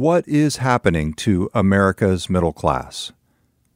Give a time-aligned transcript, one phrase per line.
[0.00, 3.12] What is happening to America's middle class?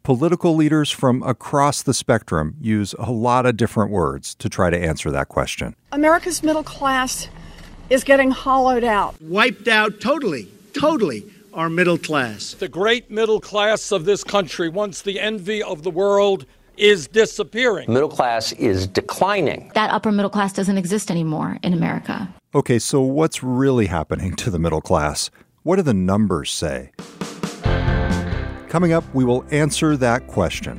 [0.05, 4.79] Political leaders from across the spectrum use a lot of different words to try to
[4.79, 5.77] answer that question.
[5.93, 7.29] America's middle class
[7.91, 9.21] is getting hollowed out.
[9.21, 12.55] Wiped out totally, totally our middle class.
[12.55, 16.47] The great middle class of this country, once the envy of the world,
[16.79, 17.93] is disappearing.
[17.93, 19.71] Middle class is declining.
[19.75, 22.33] That upper middle class doesn't exist anymore in America.
[22.55, 25.29] Okay, so what's really happening to the middle class?
[25.65, 26.91] What do the numbers say?
[28.69, 30.79] Coming up, we will answer that question.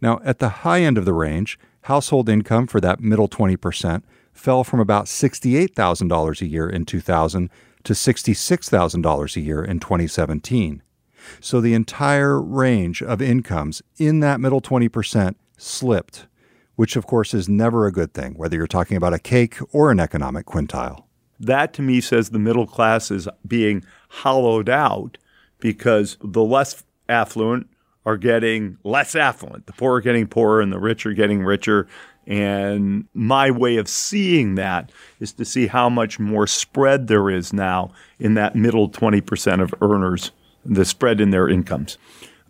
[0.00, 4.02] Now, at the high end of the range, household income for that middle 20%
[4.32, 7.50] fell from about $68,000 a year in 2000
[7.86, 10.82] to $66,000 a year in 2017.
[11.40, 16.26] So the entire range of incomes in that middle 20% slipped,
[16.74, 19.92] which of course is never a good thing, whether you're talking about a cake or
[19.92, 21.04] an economic quintile.
[21.38, 25.18] That to me says the middle class is being hollowed out
[25.60, 27.68] because the less affluent
[28.04, 29.66] are getting less affluent.
[29.66, 31.86] The poor are getting poorer and the rich are getting richer.
[32.26, 37.52] And my way of seeing that is to see how much more spread there is
[37.52, 40.32] now in that middle 20% of earners,
[40.64, 41.98] the spread in their incomes.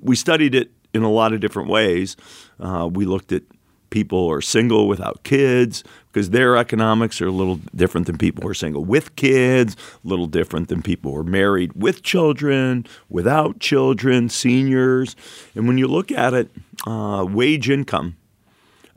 [0.01, 2.17] We studied it in a lot of different ways.
[2.59, 3.43] Uh, we looked at
[3.91, 8.43] people who are single without kids because their economics are a little different than people
[8.43, 12.87] who are single with kids, a little different than people who are married with children,
[13.09, 15.15] without children, seniors.
[15.55, 16.51] And when you look at it,
[16.87, 18.17] uh, wage income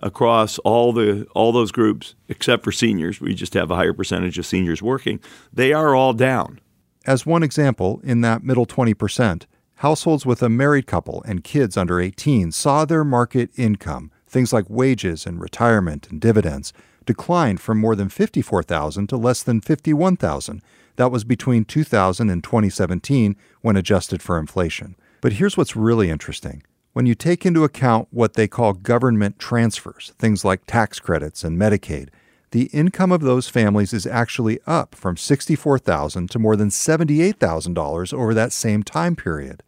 [0.01, 4.37] across all the all those groups except for seniors, we just have a higher percentage
[4.37, 5.19] of seniors working.
[5.51, 6.59] They are all down.
[7.05, 9.45] As one example, in that middle 20%,
[9.75, 14.69] households with a married couple and kids under 18 saw their market income things like
[14.69, 16.71] wages and retirement and dividends,
[17.05, 20.61] declined from more than 54,000 to less than 51,000.
[20.95, 24.95] That was between 2000 and 2017 when adjusted for inflation.
[25.21, 26.63] But here's what's really interesting.
[26.93, 31.57] When you take into account what they call government transfers, things like tax credits and
[31.57, 32.09] Medicaid,
[32.49, 38.33] the income of those families is actually up from 64,000 to more than $78,000 over
[38.33, 39.61] that same time period.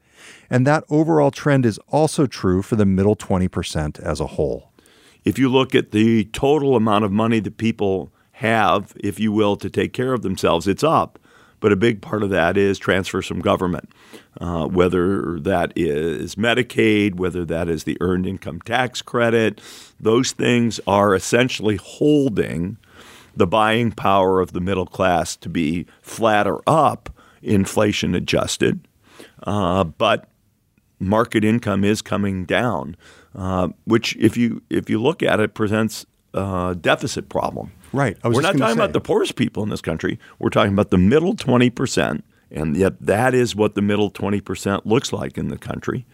[0.49, 4.71] And that overall trend is also true for the middle 20% as a whole.
[5.23, 9.55] If you look at the total amount of money that people have, if you will,
[9.57, 11.19] to take care of themselves, it's up.
[11.61, 13.89] But a big part of that is transfers from government,
[14.41, 19.61] uh, whether that is Medicaid, whether that is the earned income tax credit.
[19.99, 22.77] Those things are essentially holding
[23.35, 27.09] the buying power of the middle class to be flat or up,
[27.41, 28.85] inflation adjusted.
[29.43, 30.29] Uh, but
[30.99, 32.97] market income is coming down,
[33.35, 37.71] uh, which if you if you look at it presents a deficit problem.
[37.93, 38.17] Right.
[38.23, 38.71] We're not talking say.
[38.73, 40.19] about the poorest people in this country.
[40.39, 44.41] We're talking about the middle twenty percent, and yet that is what the middle twenty
[44.41, 46.05] percent looks like in the country.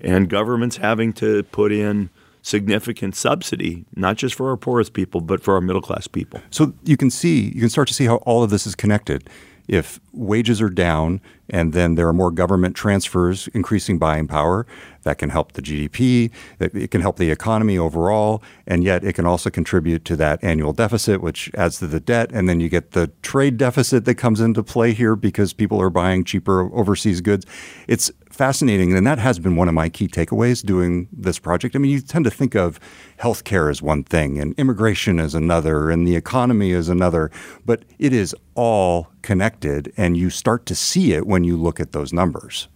[0.00, 2.10] And government's having to put in
[2.42, 6.40] significant subsidy, not just for our poorest people, but for our middle class people.
[6.50, 9.28] So you can see, you can start to see how all of this is connected.
[9.66, 14.66] If wages are down and then there are more government transfers increasing buying power,
[15.02, 19.26] that can help the GDP, it can help the economy overall, and yet it can
[19.26, 22.30] also contribute to that annual deficit, which adds to the debt.
[22.32, 25.90] And then you get the trade deficit that comes into play here because people are
[25.90, 27.44] buying cheaper overseas goods.
[27.86, 28.96] It's fascinating.
[28.96, 31.74] And that has been one of my key takeaways doing this project.
[31.74, 32.78] I mean, you tend to think of
[33.18, 37.30] healthcare as one thing and immigration as another and the economy as another,
[37.64, 41.92] but it is all connected and you start to see it when you look at
[41.92, 42.68] those numbers.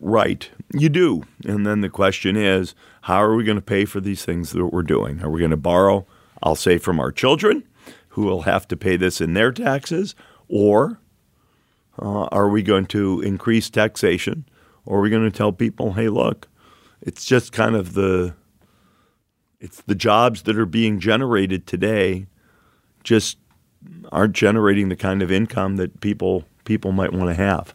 [0.00, 0.50] Right.
[0.72, 1.24] You do.
[1.44, 4.66] And then the question is how are we going to pay for these things that
[4.66, 5.22] we're doing?
[5.22, 6.06] Are we going to borrow,
[6.42, 7.64] I'll say, from our children
[8.10, 10.14] who will have to pay this in their taxes?
[10.48, 10.98] Or
[11.98, 14.44] uh, are we going to increase taxation
[14.84, 16.48] or are we going to tell people, hey, look,
[17.00, 18.34] it's just kind of the
[19.60, 22.26] it's the jobs that are being generated today
[23.04, 23.38] just
[24.10, 27.74] aren't generating the kind of income that people people might want to have.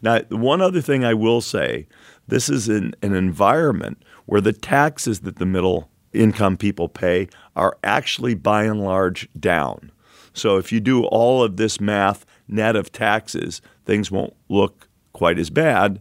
[0.00, 1.86] Now, one other thing I will say,
[2.28, 7.76] this is an, an environment where the taxes that the middle income people pay are
[7.82, 9.90] actually by and large down.
[10.32, 15.38] So if you do all of this math net of taxes, things won't look quite
[15.38, 16.00] as bad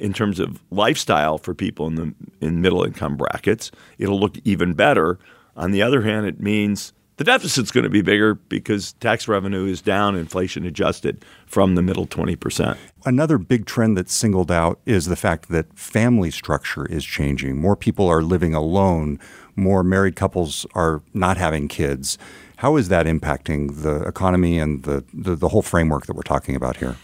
[0.00, 3.70] in terms of lifestyle for people in the in middle income brackets.
[3.98, 5.18] It'll look even better.
[5.56, 9.66] On the other hand, it means the deficit's going to be bigger because tax revenue
[9.66, 12.78] is down, inflation adjusted from the middle 20%.
[13.04, 17.58] Another big trend that's singled out is the fact that family structure is changing.
[17.58, 19.18] More people are living alone,
[19.54, 22.16] more married couples are not having kids.
[22.56, 26.56] How is that impacting the economy and the, the, the whole framework that we're talking
[26.56, 26.96] about here?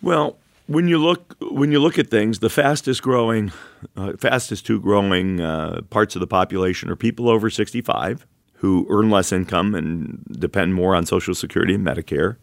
[0.00, 3.52] Well, when you look when you look at things, the fastest growing,
[3.96, 9.10] uh, fastest two growing uh, parts of the population are people over 65 who earn
[9.10, 12.36] less income and depend more on Social Security and Medicare,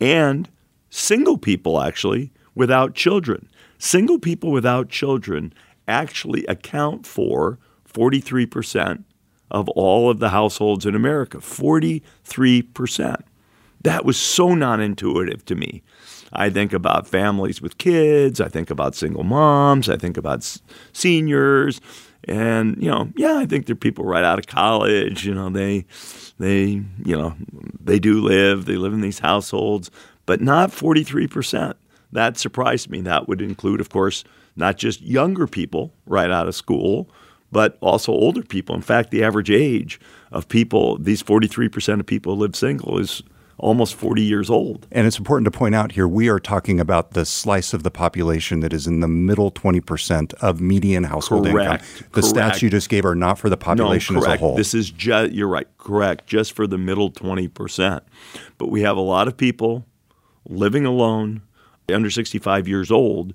[0.00, 0.48] and
[0.88, 3.48] single people actually without children.
[3.78, 5.52] Single people without children
[5.86, 7.58] actually account for
[7.92, 9.04] 43%
[9.50, 11.38] of all of the households in America.
[11.38, 13.22] 43%.
[13.82, 15.82] That was so non intuitive to me.
[16.32, 18.40] I think about families with kids.
[18.40, 19.88] I think about single moms.
[19.88, 20.60] I think about s-
[20.92, 21.80] seniors.
[22.24, 25.26] And, you know, yeah, I think they're people right out of college.
[25.26, 25.86] You know, they,
[26.38, 27.34] they, you know,
[27.82, 29.90] they do live, they live in these households,
[30.26, 31.74] but not 43%.
[32.12, 33.00] That surprised me.
[33.00, 34.24] That would include, of course,
[34.56, 37.08] not just younger people right out of school,
[37.52, 38.74] but also older people.
[38.74, 40.00] In fact, the average age
[40.30, 43.22] of people, these 43% of people who live single, is
[43.60, 44.86] almost 40 years old.
[44.90, 47.90] And it's important to point out here we are talking about the slice of the
[47.90, 52.08] population that is in the middle 20% of median household correct, income.
[52.12, 52.56] The correct.
[52.56, 54.56] stats you just gave are not for the population no, as a whole.
[54.56, 58.00] This is just, you're right, correct, just for the middle 20%.
[58.58, 59.86] But we have a lot of people
[60.48, 61.42] living alone,
[61.92, 63.34] under 65 years old,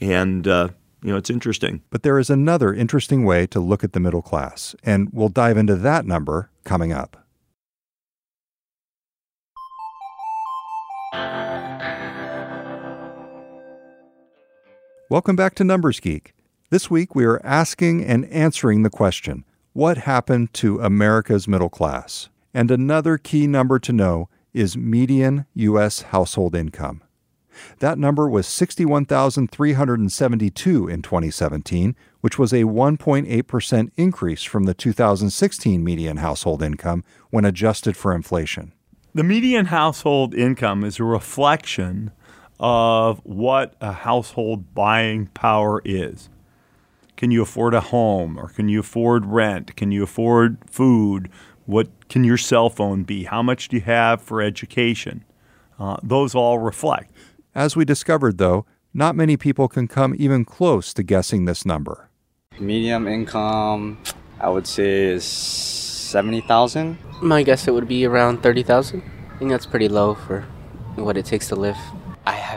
[0.00, 0.68] and uh,
[1.02, 1.82] you know, it's interesting.
[1.90, 5.56] But there is another interesting way to look at the middle class, and we'll dive
[5.56, 7.23] into that number coming up.
[15.10, 16.32] Welcome back to Numbers Geek.
[16.70, 22.30] This week we are asking and answering the question What happened to America's middle class?
[22.54, 26.00] And another key number to know is median U.S.
[26.02, 27.02] household income.
[27.80, 36.16] That number was 61,372 in 2017, which was a 1.8% increase from the 2016 median
[36.16, 38.72] household income when adjusted for inflation.
[39.12, 42.10] The median household income is a reflection
[42.64, 46.30] of what a household buying power is.
[47.14, 49.76] Can you afford a home or can you afford rent?
[49.76, 51.28] Can you afford food?
[51.66, 53.24] What can your cell phone be?
[53.24, 55.26] How much do you have for education?
[55.78, 57.12] Uh, those all reflect.
[57.54, 62.08] As we discovered, though, not many people can come even close to guessing this number.
[62.58, 63.98] Medium income,
[64.40, 66.96] I would say, is 70,000.
[67.20, 69.02] My guess it would be around 30,000.
[69.02, 70.46] I think that's pretty low for
[70.94, 71.76] what it takes to live.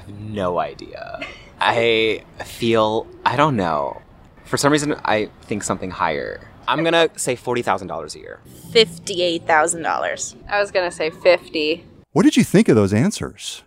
[0.08, 1.20] I have no idea.
[1.60, 4.02] I feel, I don't know.
[4.46, 6.40] For some reason, I think something higher.
[6.68, 8.40] I'm gonna say $40,000 a year.
[8.72, 10.36] $58,000.
[10.50, 11.86] I was gonna say 50.
[12.12, 13.64] What did you think of those answers?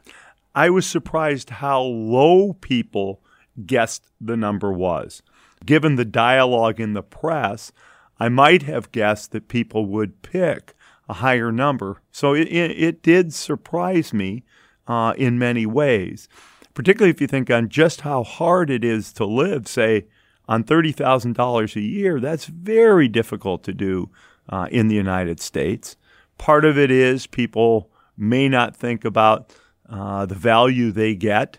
[0.54, 3.22] I was surprised how low people
[3.66, 5.22] guessed the number was.
[5.66, 7.70] Given the dialogue in the press,
[8.18, 10.74] I might have guessed that people would pick
[11.08, 12.00] a higher number.
[12.12, 14.44] So it, it, it did surprise me
[14.86, 16.28] uh, in many ways,
[16.74, 20.06] particularly if you think on just how hard it is to live, say,
[20.48, 24.10] on $30,000 a year, that's very difficult to do
[24.48, 25.96] uh, in the United States.
[26.38, 29.54] Part of it is people may not think about
[29.88, 31.58] uh, the value they get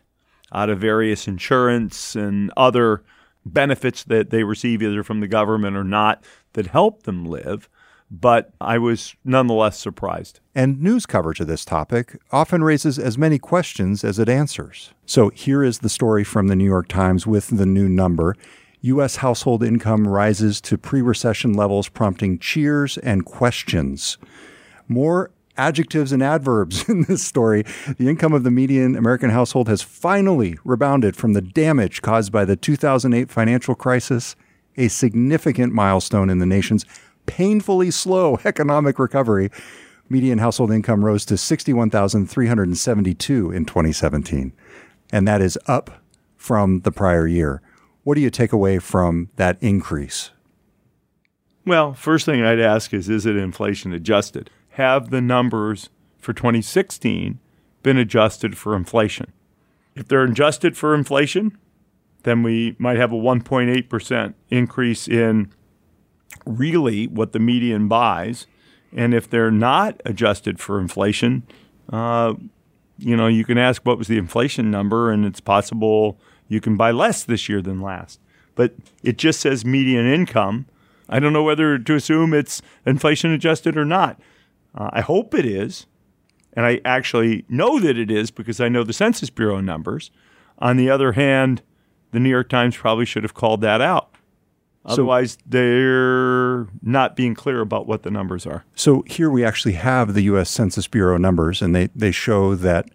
[0.51, 3.03] out of various insurance and other
[3.45, 6.23] benefits that they receive either from the government or not
[6.53, 7.69] that help them live.
[8.13, 10.41] But I was nonetheless surprised.
[10.53, 14.93] And news coverage of this topic often raises as many questions as it answers.
[15.05, 18.35] So here is the story from the New York Times with the new number.
[18.81, 19.17] U.S.
[19.17, 24.17] household income rises to pre recession levels, prompting cheers and questions.
[24.89, 27.63] More adjectives and adverbs in this story.
[27.97, 32.43] The income of the median American household has finally rebounded from the damage caused by
[32.43, 34.35] the 2008 financial crisis,
[34.75, 36.85] a significant milestone in the nation's
[37.31, 39.49] painfully slow economic recovery.
[40.09, 44.51] Median household income rose to 61,372 in 2017,
[45.13, 46.03] and that is up
[46.35, 47.61] from the prior year.
[48.03, 50.31] What do you take away from that increase?
[51.65, 54.49] Well, first thing I'd ask is is it inflation adjusted?
[54.71, 57.39] Have the numbers for 2016
[57.81, 59.31] been adjusted for inflation?
[59.95, 61.57] If they're adjusted for inflation,
[62.23, 65.53] then we might have a 1.8% increase in
[66.45, 68.47] really what the median buys.
[68.95, 71.43] And if they're not adjusted for inflation,
[71.91, 72.33] uh,
[72.97, 76.77] you know, you can ask what was the inflation number, and it's possible you can
[76.77, 78.19] buy less this year than last.
[78.55, 80.67] But it just says median income.
[81.09, 84.19] I don't know whether to assume it's inflation adjusted or not.
[84.75, 85.87] Uh, I hope it is.
[86.53, 90.11] And I actually know that it is because I know the Census Bureau numbers.
[90.59, 91.61] On the other hand,
[92.11, 94.10] the New York Times probably should have called that out.
[94.83, 98.65] Otherwise, so, they're not being clear about what the numbers are.
[98.75, 100.49] So here we actually have the U.S.
[100.49, 102.89] Census Bureau numbers, and they, they show that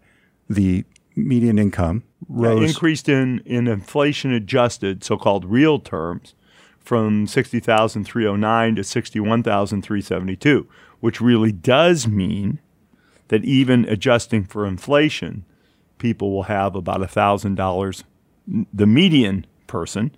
[0.51, 2.61] the median income rose.
[2.61, 6.35] Yeah, increased in, in inflation adjusted, so called real terms,
[6.81, 10.69] from 60,309 to 61,372,
[11.01, 12.61] which really does mean
[13.29, 15.45] that even adjusting for inflation,
[15.99, 18.05] people will have about $1,000.
[18.73, 20.15] The median person,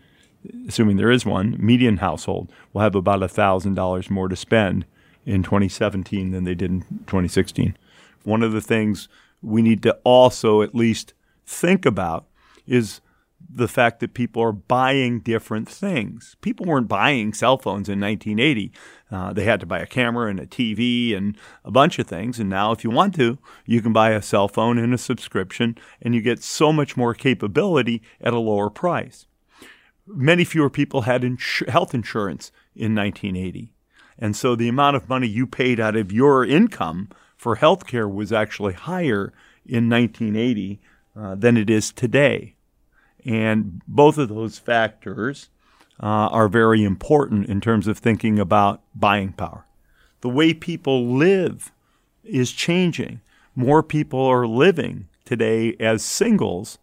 [0.66, 4.84] assuming there is one, median household, will have about $1,000 more to spend
[5.26, 7.76] in 2017 than they did in 2016.
[8.24, 9.08] One of the things
[9.42, 11.14] we need to also at least
[11.46, 12.26] think about
[12.66, 13.00] is
[13.50, 16.36] the fact that people are buying different things.
[16.40, 18.72] People weren't buying cell phones in 1980.
[19.10, 22.38] Uh, they had to buy a camera and a TV and a bunch of things.
[22.38, 25.78] And now, if you want to, you can buy a cell phone and a subscription,
[26.02, 29.26] and you get so much more capability at a lower price.
[30.08, 31.22] Many fewer people had
[31.68, 33.72] health insurance in 1980.
[34.18, 38.08] And so the amount of money you paid out of your income for health care
[38.08, 39.32] was actually higher
[39.64, 40.80] in 1980
[41.16, 42.54] uh, than it is today.
[43.24, 45.50] And both of those factors
[46.00, 49.66] uh, are very important in terms of thinking about buying power.
[50.20, 51.70] The way people live
[52.24, 53.20] is changing.
[53.54, 56.78] More people are living today as singles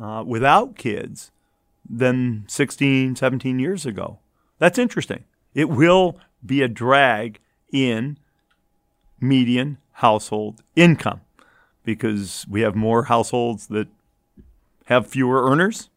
[0.00, 1.30] uh, without kids
[1.88, 4.18] than 16, 17 years ago.
[4.58, 5.24] That's interesting.
[5.54, 7.40] It will be a drag
[7.72, 8.18] in
[9.20, 11.20] median household income
[11.84, 13.88] because we have more households that
[14.86, 15.88] have fewer earners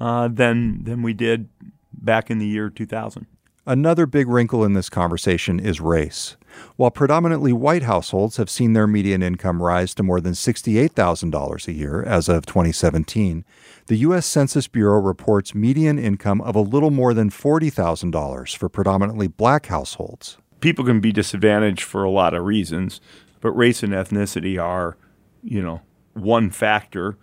[0.00, 1.48] uh, than than we did
[1.92, 3.26] back in the year 2000.
[3.66, 6.36] Another big wrinkle in this conversation is race.
[6.76, 11.72] While predominantly white households have seen their median income rise to more than $68,000 a
[11.72, 13.44] year as of 2017,
[13.86, 14.26] the U.S.
[14.26, 20.38] Census Bureau reports median income of a little more than $40,000 for predominantly black households
[20.62, 23.02] people can be disadvantaged for a lot of reasons,
[23.42, 24.96] but race and ethnicity are,
[25.42, 25.82] you know,
[26.14, 27.18] one factor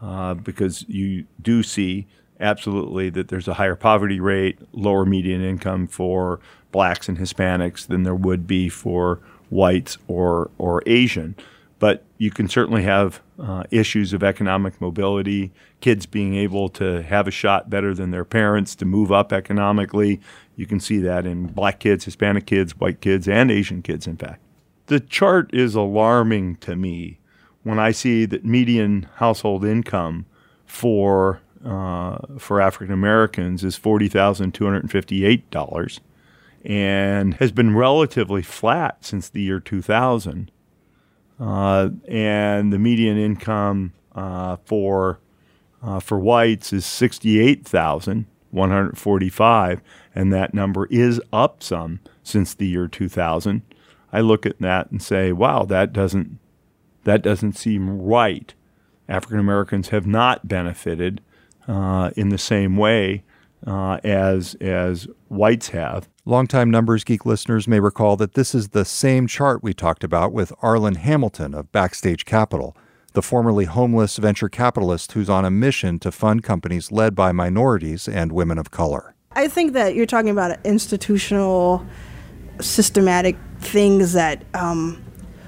[0.00, 2.06] uh, because you do see
[2.38, 6.38] absolutely that there's a higher poverty rate, lower median income for
[6.72, 11.36] blacks and Hispanics than there would be for whites or or Asian.
[11.78, 17.26] But you can certainly have uh, issues of economic mobility, kids being able to have
[17.26, 20.20] a shot better than their parents to move up economically,
[20.56, 24.16] you can see that in black kids, Hispanic kids, white kids, and Asian kids, in
[24.16, 24.40] fact.
[24.86, 27.18] The chart is alarming to me
[27.62, 30.26] when I see that median household income
[30.66, 36.00] for uh, for African Americans is forty thousand two hundred and fifty eight dollars,
[36.64, 40.50] and has been relatively flat since the year two thousand.
[41.40, 45.18] Uh, and the median income uh, for
[45.82, 49.80] uh, for whites is sixty eight thousand one hundred forty five,
[50.14, 53.62] and that number is up some since the year 2000.
[54.12, 56.38] I look at that and say, wow, that doesn't
[57.04, 58.54] that doesn't seem right.
[59.08, 61.20] African Americans have not benefited
[61.66, 63.24] uh, in the same way
[63.66, 66.08] uh, as as whites have.
[66.24, 70.32] Longtime Numbers Geek listeners may recall that this is the same chart we talked about
[70.32, 72.76] with Arlan Hamilton of Backstage Capital,
[73.12, 78.08] the formerly homeless venture capitalist who's on a mission to fund companies led by minorities
[78.08, 79.14] and women of color.
[79.32, 81.84] I think that you're talking about institutional,
[82.60, 85.02] systematic things that um,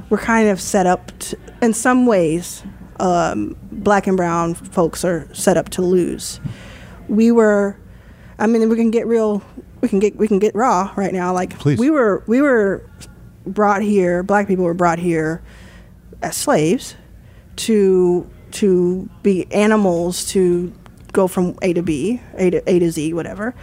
[0.08, 2.62] were kind of set up to, in some ways.
[3.00, 6.40] Um, black and brown folks are set up to lose.
[7.08, 7.76] We were,
[8.38, 9.42] I mean, we can get real,
[9.80, 11.32] we can get we can get raw right now.
[11.32, 11.78] Like Please.
[11.78, 12.88] we were we were
[13.46, 14.22] brought here.
[14.22, 15.42] Black people were brought here
[16.22, 16.96] as slaves
[17.56, 20.72] to to be animals to
[21.12, 23.54] go from A to B, A to A to Z, whatever.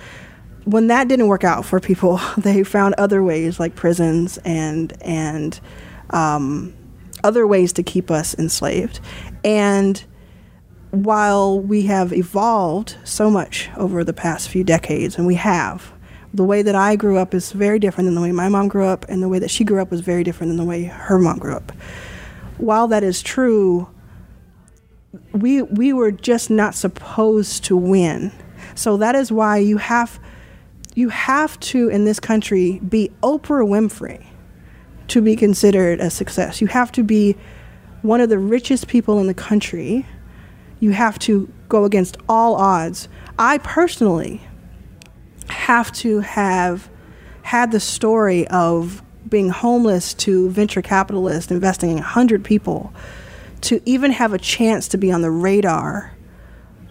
[0.66, 5.60] When that didn't work out for people, they found other ways like prisons and and
[6.12, 6.74] um,
[7.24, 9.00] other ways to keep us enslaved.
[9.44, 10.04] And
[10.92, 15.94] while we have evolved so much over the past few decades, and we have,
[16.34, 18.86] the way that I grew up is very different than the way my mom grew
[18.86, 21.18] up, and the way that she grew up was very different than the way her
[21.18, 21.72] mom grew up.
[22.58, 23.90] While that is true,
[25.34, 28.32] we we were just not supposed to win.
[28.76, 30.20] So that is why you have
[30.94, 34.26] you have to in this country be Oprah Winfrey
[35.08, 36.62] to be considered a success.
[36.62, 37.36] You have to be
[38.02, 40.06] one of the richest people in the country.
[40.82, 43.08] You have to go against all odds.
[43.40, 44.42] I personally
[45.48, 46.90] have to have
[47.44, 52.92] had the story of being homeless to venture capitalists investing in 100 people
[53.62, 56.16] to even have a chance to be on the radar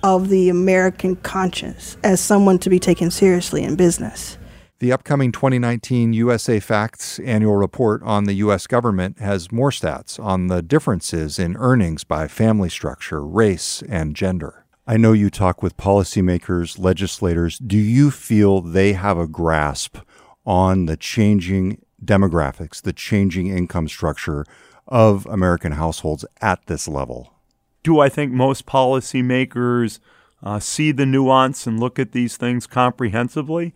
[0.02, 4.38] of the American conscience as someone to be taken seriously in business.
[4.80, 8.66] The upcoming 2019 USA Facts annual report on the U.S.
[8.66, 14.64] government has more stats on the differences in earnings by family structure, race, and gender.
[14.87, 17.58] I know you talk with policymakers, legislators.
[17.58, 19.99] Do you feel they have a grasp
[20.46, 24.46] on the changing demographics, the changing income structure
[24.88, 27.34] of American households at this level?
[27.82, 29.99] Do I think most policymakers
[30.43, 33.75] uh, see the nuance and look at these things comprehensively?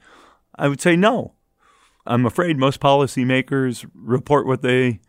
[0.57, 1.35] I would say no.
[2.07, 5.01] I'm afraid most policymakers report what they,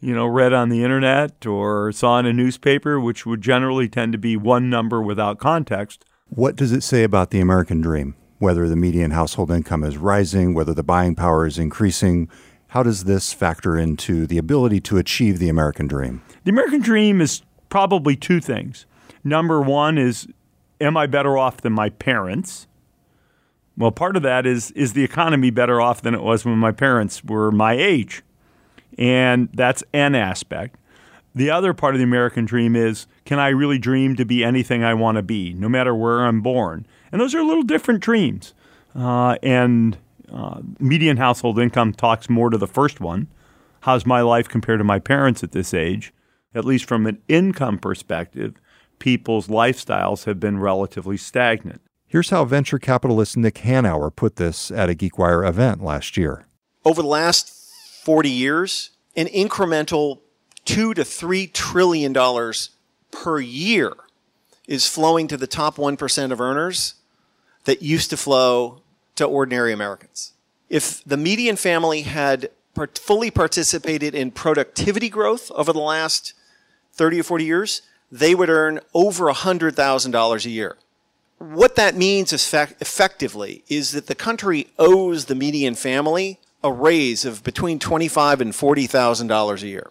[0.00, 4.12] you know, read on the internet or saw in a newspaper, which would generally tend
[4.12, 6.04] to be one number without context.
[6.28, 8.14] What does it say about the American dream?
[8.38, 12.28] Whether the median household income is rising, whether the buying power is increasing,
[12.68, 16.22] how does this factor into the ability to achieve the American dream?
[16.44, 18.86] The American dream is probably two things.
[19.24, 20.28] Number one is,
[20.80, 22.67] am I better off than my parents?
[23.78, 26.72] Well, part of that is is the economy better off than it was when my
[26.72, 28.22] parents were my age?
[28.98, 30.76] And that's an aspect.
[31.32, 34.82] The other part of the American dream is can I really dream to be anything
[34.82, 36.86] I want to be, no matter where I'm born?
[37.12, 38.52] And those are little different dreams.
[38.96, 39.96] Uh, and
[40.32, 43.28] uh, median household income talks more to the first one.
[43.82, 46.12] How's my life compared to my parents at this age?
[46.52, 48.54] At least from an income perspective,
[48.98, 51.80] people's lifestyles have been relatively stagnant.
[52.10, 56.46] Here's how venture capitalist Nick Hanauer put this at a GeekWire event last year.
[56.82, 57.50] Over the last
[58.02, 60.20] 40 years, an incremental
[60.64, 62.70] two to three trillion dollars
[63.10, 63.92] per year
[64.66, 66.94] is flowing to the top 1% of earners
[67.64, 68.80] that used to flow
[69.16, 70.32] to ordinary Americans.
[70.70, 76.32] If the median family had part- fully participated in productivity growth over the last
[76.94, 80.76] 30 or 40 years, they would earn over $100,000 a year.
[81.38, 87.24] What that means effect- effectively is that the country owes the median family a raise
[87.24, 89.88] of between 25 and $40,000 a year.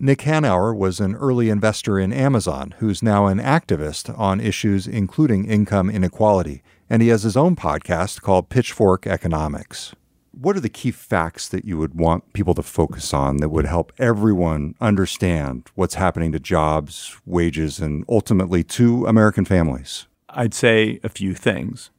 [0.00, 5.44] Nick Hanauer was an early investor in Amazon who's now an activist on issues including
[5.44, 9.94] income inequality, and he has his own podcast called Pitchfork Economics.
[10.32, 13.66] What are the key facts that you would want people to focus on that would
[13.66, 20.08] help everyone understand what's happening to jobs, wages, and ultimately to American families?
[20.34, 21.90] I'd say a few things.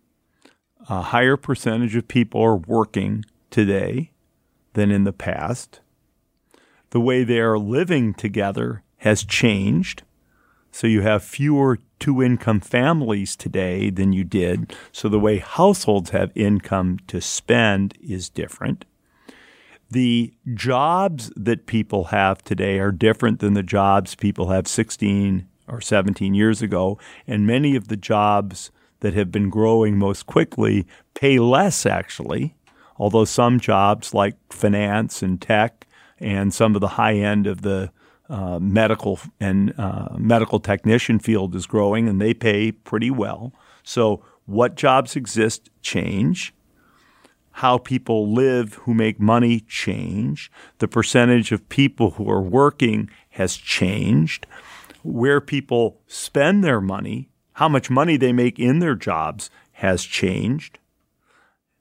[0.89, 4.11] A higher percentage of people are working today
[4.73, 5.79] than in the past.
[6.91, 10.03] The way they are living together has changed.
[10.71, 14.75] So you have fewer two income families today than you did.
[14.91, 18.85] So the way households have income to spend is different.
[19.89, 25.81] The jobs that people have today are different than the jobs people have 16 or
[25.81, 26.97] 17 years ago.
[27.27, 32.55] And many of the jobs that have been growing most quickly pay less, actually,
[32.97, 35.85] although some jobs like finance and tech
[36.19, 37.91] and some of the high end of the
[38.29, 43.53] uh, medical and uh, medical technician field is growing and they pay pretty well.
[43.83, 46.53] So what jobs exist change.
[47.51, 50.51] How people live who make money change.
[50.79, 54.45] The percentage of people who are working has changed.
[55.05, 60.79] Where people spend their money, how much money they make in their jobs has changed.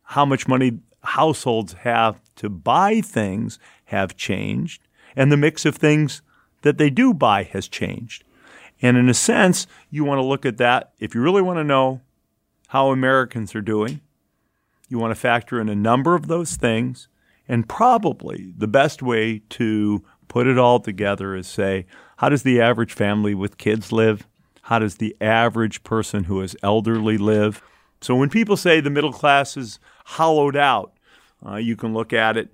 [0.02, 4.82] How much money households have to buy things have changed.
[5.16, 6.22] And the mix of things
[6.62, 8.24] that they do buy has changed.
[8.82, 10.92] And in a sense, you want to look at that.
[10.98, 12.00] If you really want to know
[12.68, 14.00] how Americans are doing,
[14.88, 17.08] you want to factor in a number of those things.
[17.46, 20.02] And probably the best way to
[20.34, 24.26] put it all together is say, how does the average family with kids live?
[24.62, 27.62] How does the average person who is elderly live?
[28.00, 30.92] So when people say the middle class is hollowed out,
[31.46, 32.48] uh, you can look at it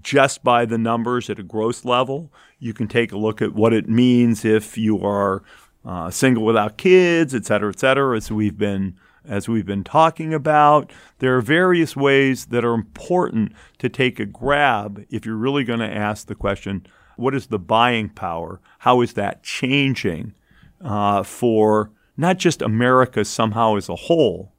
[0.00, 2.32] just by the numbers at a gross level.
[2.60, 5.42] You can take a look at what it means if you are
[5.84, 10.32] uh, single without kids, et cetera, et cetera, as we've been as we've been talking
[10.32, 10.92] about.
[11.18, 15.80] There are various ways that are important to take a grab if you're really going
[15.80, 18.60] to ask the question, what is the buying power?
[18.80, 20.34] How is that changing
[20.80, 24.52] uh, for not just America somehow as a whole,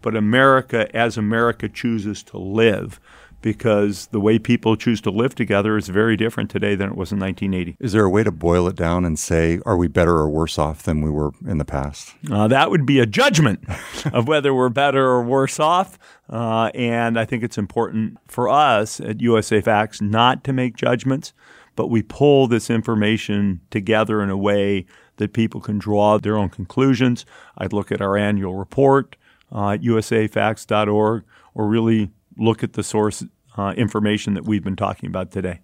[0.00, 3.00] but America as America chooses to live?
[3.42, 7.12] because the way people choose to live together is very different today than it was
[7.12, 7.76] in 1980.
[7.80, 10.58] Is there a way to boil it down and say, are we better or worse
[10.58, 12.14] off than we were in the past?
[12.30, 13.64] Uh, that would be a judgment
[14.12, 15.98] of whether we're better or worse off.
[16.30, 21.34] Uh, and I think it's important for us at USA Facts not to make judgments,
[21.76, 26.48] but we pull this information together in a way that people can draw their own
[26.48, 27.24] conclusions.
[27.58, 29.16] I'd look at our annual report
[29.50, 33.24] uh, at usafacts.org or really look at the source
[33.56, 35.60] uh, information that we've been talking about today.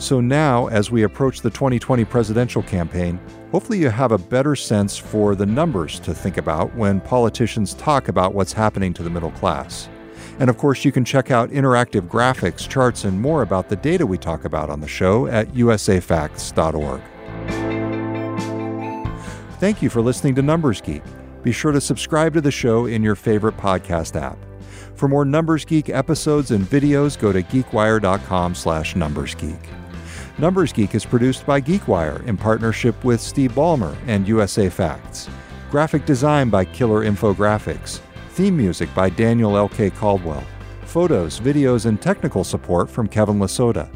[0.00, 3.20] So now, as we approach the 2020 presidential campaign,
[3.50, 8.08] hopefully you have a better sense for the numbers to think about when politicians talk
[8.08, 9.90] about what's happening to the middle class.
[10.40, 14.06] And of course, you can check out interactive graphics, charts, and more about the data
[14.06, 17.02] we talk about on the show at usafacts.org.
[19.58, 21.02] Thank you for listening to Numbers Geek.
[21.42, 24.38] Be sure to subscribe to the show in your favorite podcast app.
[24.94, 29.60] For more Numbers Geek episodes and videos, go to geekwire.com slash numbersgeek.
[30.38, 35.28] Numbers Geek is produced by GeekWire in partnership with Steve Ballmer and USA Facts.
[35.70, 38.00] Graphic design by Killer Infographics.
[38.32, 39.90] Theme music by Daniel L.K.
[39.90, 40.44] Caldwell.
[40.84, 43.88] Photos, videos, and technical support from Kevin Lisota.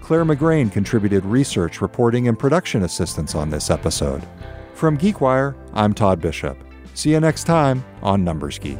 [0.00, 4.22] Clare McGrane contributed research, reporting, and production assistance on this episode.
[4.74, 6.56] From GeekWire, I'm Todd Bishop.
[6.92, 8.78] See you next time on Numbers Geek.